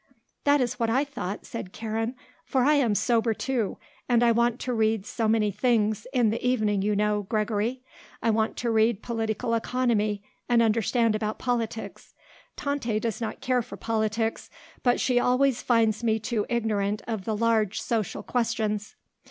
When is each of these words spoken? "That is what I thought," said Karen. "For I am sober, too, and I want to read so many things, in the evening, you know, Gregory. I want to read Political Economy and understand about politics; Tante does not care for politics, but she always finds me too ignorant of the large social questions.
"That 0.45 0.61
is 0.61 0.79
what 0.79 0.89
I 0.89 1.03
thought," 1.03 1.45
said 1.45 1.73
Karen. 1.73 2.15
"For 2.43 2.63
I 2.63 2.73
am 2.73 2.95
sober, 2.95 3.35
too, 3.35 3.77
and 4.09 4.23
I 4.23 4.31
want 4.31 4.59
to 4.61 4.73
read 4.73 5.05
so 5.05 5.27
many 5.27 5.51
things, 5.51 6.07
in 6.11 6.31
the 6.31 6.43
evening, 6.43 6.81
you 6.81 6.95
know, 6.95 7.21
Gregory. 7.29 7.83
I 8.19 8.31
want 8.31 8.57
to 8.57 8.71
read 8.71 9.03
Political 9.03 9.53
Economy 9.53 10.23
and 10.49 10.63
understand 10.63 11.13
about 11.13 11.37
politics; 11.37 12.15
Tante 12.57 12.99
does 12.99 13.21
not 13.21 13.41
care 13.41 13.61
for 13.61 13.77
politics, 13.77 14.49
but 14.81 14.99
she 14.99 15.19
always 15.19 15.61
finds 15.61 16.03
me 16.03 16.17
too 16.17 16.47
ignorant 16.49 17.03
of 17.07 17.25
the 17.25 17.37
large 17.37 17.79
social 17.79 18.23
questions. 18.23 18.95